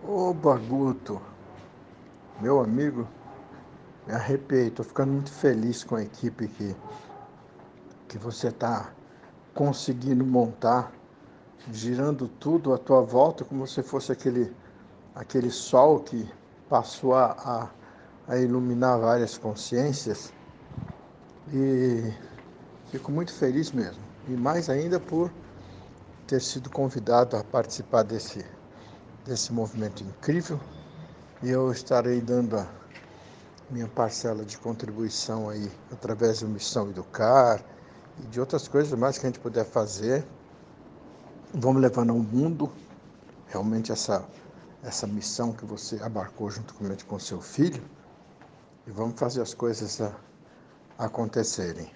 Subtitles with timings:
[0.00, 1.20] Ô Baguto,
[2.40, 3.06] meu amigo,
[4.06, 6.76] me arrepiei, estou ficando muito feliz com a equipe que,
[8.06, 8.92] que você está
[9.52, 10.92] conseguindo montar,
[11.72, 14.54] girando tudo à tua volta como se fosse aquele,
[15.16, 16.32] aquele sol que
[16.68, 17.32] passou a,
[18.28, 20.32] a, a iluminar várias consciências.
[21.52, 22.14] E
[22.92, 24.02] fico muito feliz mesmo.
[24.28, 25.28] E mais ainda por
[26.24, 28.44] ter sido convidado a participar desse
[29.28, 30.58] desse movimento incrível
[31.42, 32.66] e eu estarei dando a
[33.70, 37.62] minha parcela de contribuição aí através do Missão Educar
[38.18, 40.24] e de outras coisas mais que a gente puder fazer.
[41.52, 42.72] Vamos levando ao mundo
[43.48, 44.24] realmente essa,
[44.82, 47.82] essa missão que você abarcou juntamente com seu filho
[48.86, 50.10] e vamos fazer as coisas a,
[50.96, 51.92] acontecerem.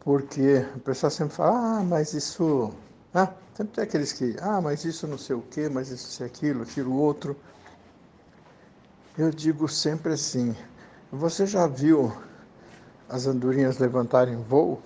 [0.00, 2.72] Porque o pessoal sempre fala, ah, mas isso
[3.12, 6.26] ah, sempre tem aqueles que, ah, mas isso não sei o quê, mas isso é
[6.26, 7.36] aquilo, aquilo outro.
[9.18, 10.54] Eu digo sempre assim,
[11.10, 12.12] você já viu
[13.08, 14.80] as andorinhas levantarem voo?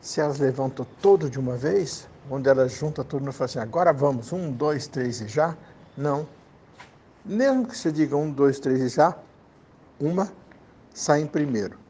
[0.00, 3.92] Se elas levantam todo de uma vez, onde elas juntam tudo e falam assim, agora
[3.92, 5.54] vamos, um, dois, três e já?
[5.96, 6.26] Não.
[7.24, 9.16] Mesmo que você diga um, dois, três e já,
[10.00, 10.32] uma
[10.94, 11.81] sai em primeiro.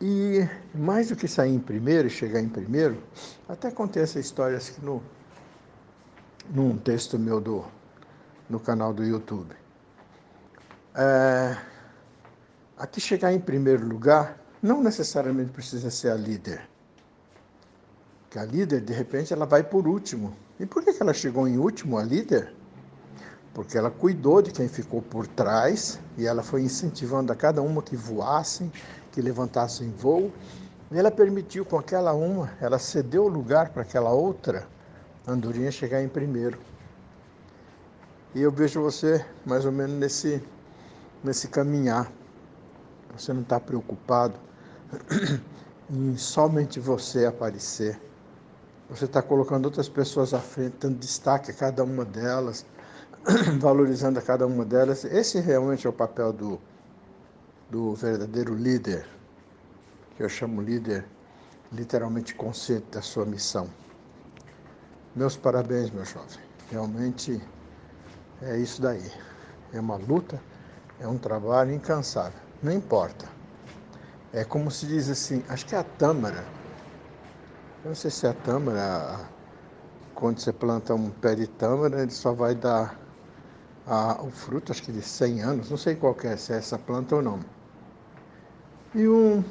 [0.00, 3.02] E mais do que sair em primeiro e chegar em primeiro,
[3.46, 5.02] até contei essa história assim, no,
[6.48, 7.64] num texto meu do,
[8.48, 9.54] no canal do YouTube.
[10.94, 11.56] É,
[12.78, 16.68] aqui chegar em primeiro lugar não necessariamente precisa ser a líder.
[18.30, 20.34] Que a líder, de repente, ela vai por último.
[20.58, 22.54] E por que ela chegou em último, a líder?
[23.60, 27.82] Porque ela cuidou de quem ficou por trás e ela foi incentivando a cada uma
[27.82, 28.72] que voassem
[29.12, 30.32] que levantassem voo.
[30.90, 34.66] E ela permitiu com aquela uma, ela cedeu o lugar para aquela outra
[35.28, 36.58] andorinha chegar em primeiro.
[38.34, 40.42] E eu vejo você mais ou menos nesse,
[41.22, 42.10] nesse caminhar.
[43.14, 44.36] Você não está preocupado
[45.90, 48.00] em somente você aparecer.
[48.88, 52.64] Você está colocando outras pessoas à frente, dando destaque a cada uma delas,
[53.60, 55.04] valorizando a cada uma delas.
[55.04, 56.60] Esse realmente é o papel do,
[57.68, 59.06] do verdadeiro líder,
[60.16, 61.04] que eu chamo líder
[61.72, 63.68] literalmente consciente da sua missão.
[65.14, 66.38] Meus parabéns, meu jovem.
[66.70, 67.40] Realmente
[68.42, 69.10] é isso daí.
[69.72, 70.40] É uma luta,
[70.98, 72.38] é um trabalho incansável.
[72.62, 73.26] Não importa.
[74.32, 76.44] É como se diz assim, acho que é a tâmara.
[77.84, 79.20] Eu não sei se é a tâmara,
[80.14, 82.96] quando você planta um pé de tâmara, ele só vai dar
[83.86, 86.78] a, o fruto, acho que de 100 anos, não sei qual é, se é essa
[86.78, 87.40] planta ou não.
[88.94, 89.44] E um,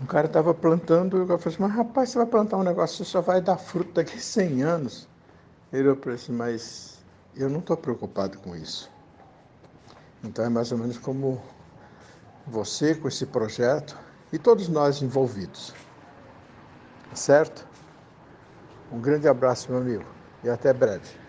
[0.00, 3.04] um cara estava plantando, e eu falei assim, mas rapaz, você vai plantar um negócio,
[3.04, 5.08] você só vai dar fruto daqui a 100 anos.
[5.72, 6.98] Ele falou assim, mas
[7.36, 8.90] eu não estou preocupado com isso.
[10.24, 11.40] Então é mais ou menos como
[12.46, 13.96] você com esse projeto
[14.32, 15.74] e todos nós envolvidos.
[17.14, 17.66] Certo?
[18.90, 20.04] Um grande abraço, meu amigo,
[20.42, 21.27] e até breve.